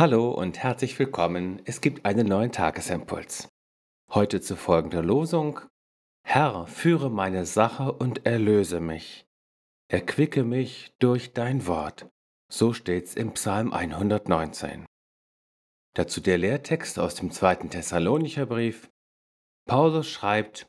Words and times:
Hallo 0.00 0.30
und 0.30 0.58
herzlich 0.60 0.98
willkommen. 0.98 1.60
Es 1.66 1.82
gibt 1.82 2.06
einen 2.06 2.26
neuen 2.26 2.52
Tagesimpuls. 2.52 3.50
Heute 4.10 4.40
zu 4.40 4.56
folgender 4.56 5.02
Losung. 5.02 5.60
Herr, 6.26 6.66
führe 6.66 7.10
meine 7.10 7.44
Sache 7.44 7.92
und 7.92 8.24
erlöse 8.24 8.80
mich. 8.80 9.26
Erquicke 9.88 10.42
mich 10.42 10.94
durch 11.00 11.34
dein 11.34 11.66
Wort. 11.66 12.08
So 12.50 12.72
steht's 12.72 13.14
im 13.14 13.34
Psalm 13.34 13.74
119. 13.74 14.86
Dazu 15.94 16.22
der 16.22 16.38
Lehrtext 16.38 16.98
aus 16.98 17.14
dem 17.16 17.30
zweiten 17.30 17.68
Thessalonicher 17.68 18.46
Brief. 18.46 18.90
Paulus 19.66 20.08
schreibt, 20.08 20.66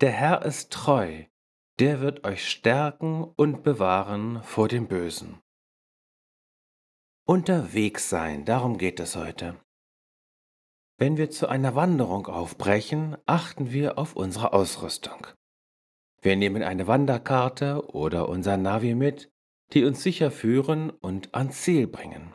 Der 0.00 0.12
Herr 0.12 0.44
ist 0.44 0.72
treu, 0.72 1.24
der 1.80 2.00
wird 2.00 2.22
euch 2.22 2.48
stärken 2.48 3.24
und 3.34 3.64
bewahren 3.64 4.44
vor 4.44 4.68
dem 4.68 4.86
Bösen. 4.86 5.40
Unterwegs 7.26 8.08
sein, 8.08 8.44
darum 8.44 8.76
geht 8.76 8.98
es 8.98 9.14
heute. 9.14 9.56
Wenn 10.98 11.16
wir 11.16 11.30
zu 11.30 11.48
einer 11.48 11.74
Wanderung 11.74 12.26
aufbrechen, 12.26 13.16
achten 13.24 13.70
wir 13.72 13.98
auf 13.98 14.16
unsere 14.16 14.52
Ausrüstung. 14.52 15.26
Wir 16.20 16.36
nehmen 16.36 16.62
eine 16.62 16.86
Wanderkarte 16.86 17.88
oder 17.94 18.28
unser 18.28 18.56
Navi 18.56 18.94
mit, 18.94 19.30
die 19.72 19.84
uns 19.84 20.02
sicher 20.02 20.30
führen 20.30 20.90
und 20.90 21.34
ans 21.34 21.62
Ziel 21.62 21.86
bringen. 21.86 22.34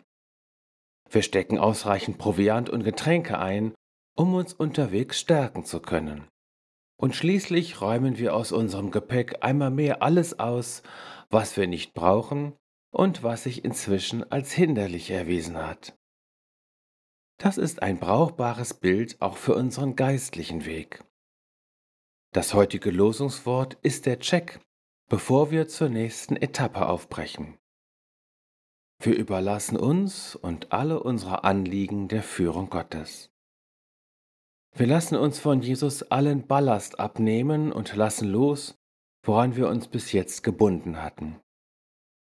Wir 1.09 1.21
stecken 1.21 1.59
ausreichend 1.59 2.17
Proviant 2.17 2.69
und 2.69 2.83
Getränke 2.83 3.37
ein, 3.37 3.73
um 4.15 4.33
uns 4.33 4.53
unterwegs 4.53 5.19
stärken 5.19 5.65
zu 5.65 5.81
können. 5.81 6.27
Und 6.97 7.15
schließlich 7.15 7.81
räumen 7.81 8.17
wir 8.17 8.33
aus 8.35 8.51
unserem 8.51 8.91
Gepäck 8.91 9.43
einmal 9.43 9.71
mehr 9.71 10.01
alles 10.01 10.39
aus, 10.39 10.81
was 11.29 11.57
wir 11.57 11.67
nicht 11.67 11.93
brauchen 11.93 12.53
und 12.95 13.23
was 13.23 13.43
sich 13.43 13.65
inzwischen 13.65 14.23
als 14.31 14.53
hinderlich 14.53 15.11
erwiesen 15.11 15.57
hat. 15.57 15.97
Das 17.37 17.57
ist 17.57 17.83
ein 17.83 17.99
brauchbares 17.99 18.73
Bild 18.73 19.21
auch 19.21 19.35
für 19.35 19.53
unseren 19.53 19.97
geistlichen 19.97 20.65
Weg. 20.65 21.03
Das 22.31 22.53
heutige 22.53 22.91
Losungswort 22.91 23.77
ist 23.81 24.05
der 24.05 24.19
Check, 24.19 24.61
bevor 25.09 25.51
wir 25.51 25.67
zur 25.67 25.89
nächsten 25.89 26.37
Etappe 26.37 26.87
aufbrechen. 26.87 27.57
Wir 29.01 29.17
überlassen 29.17 29.75
uns 29.75 30.37
und 30.37 30.71
alle 30.71 31.03
unsere 31.03 31.43
Anliegen 31.43 32.07
der 32.07 32.23
Führung 32.23 32.69
Gottes. 32.69 33.29
Wir 34.73 34.87
lassen 34.87 35.17
uns 35.17 35.39
von 35.39 35.61
Jesus 35.61 36.01
allen 36.03 36.47
Ballast 36.47 36.97
abnehmen 37.01 37.73
und 37.73 37.93
lassen 37.93 38.29
los, 38.29 38.77
woran 39.21 39.57
wir 39.57 39.67
uns 39.67 39.89
bis 39.89 40.13
jetzt 40.13 40.43
gebunden 40.43 41.01
hatten. 41.01 41.41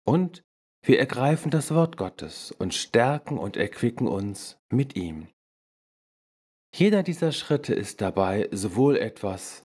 Und 0.05 0.45
wir 0.87 0.99
ergreifen 0.99 1.51
das 1.51 1.73
Wort 1.75 1.97
Gottes 1.97 2.53
und 2.53 2.75
stärken 2.75 3.39
und 3.39 3.57
erquicken 3.57 4.07
uns 4.07 4.59
mit 4.69 4.97
ihm. 4.97 5.29
Jeder 6.75 7.03
dieser 7.03 7.33
Schritte 7.33 7.73
ist 7.73 8.03
dabei 8.03 8.49
sowohl 8.53 8.99
etwas, 8.99 9.65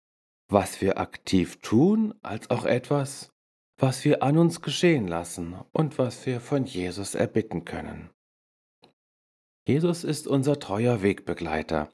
was 0.47 0.79
wir 0.79 0.99
aktiv 0.99 1.59
tun, 1.61 2.13
als 2.21 2.49
auch 2.49 2.63
etwas, 2.63 3.29
was 3.77 4.05
wir 4.05 4.23
an 4.23 4.37
uns 4.37 4.61
geschehen 4.61 5.07
lassen 5.07 5.55
und 5.73 5.97
was 5.97 6.25
wir 6.25 6.39
von 6.39 6.65
Jesus 6.65 7.15
erbitten 7.15 7.65
können. 7.65 8.09
Jesus 9.67 10.05
ist 10.05 10.27
unser 10.27 10.59
treuer 10.59 11.01
Wegbegleiter. 11.01 11.91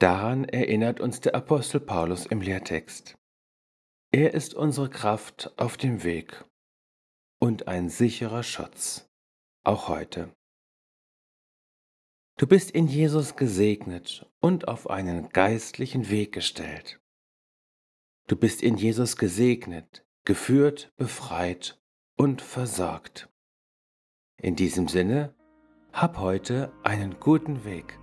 Daran 0.00 0.44
erinnert 0.44 1.00
uns 1.00 1.20
der 1.20 1.34
Apostel 1.34 1.80
Paulus 1.80 2.26
im 2.26 2.40
Lehrtext. 2.40 3.16
Er 4.10 4.34
ist 4.34 4.54
unsere 4.54 4.88
Kraft 4.88 5.52
auf 5.56 5.76
dem 5.76 6.02
Weg 6.02 6.44
und 7.38 7.68
ein 7.68 7.88
sicherer 7.88 8.42
Schutz, 8.42 9.08
auch 9.64 9.88
heute. 9.88 10.34
Du 12.36 12.46
bist 12.46 12.70
in 12.70 12.86
Jesus 12.86 13.36
gesegnet 13.36 14.26
und 14.40 14.68
auf 14.68 14.88
einen 14.88 15.28
geistlichen 15.30 16.08
Weg 16.08 16.32
gestellt. 16.32 17.00
Du 18.28 18.36
bist 18.36 18.62
in 18.62 18.76
Jesus 18.76 19.16
gesegnet, 19.16 20.06
geführt, 20.24 20.92
befreit 20.96 21.80
und 22.16 22.42
versorgt. 22.42 23.28
In 24.40 24.54
diesem 24.54 24.86
Sinne, 24.86 25.34
hab 25.92 26.18
heute 26.18 26.72
einen 26.84 27.18
guten 27.18 27.64
Weg. 27.64 27.98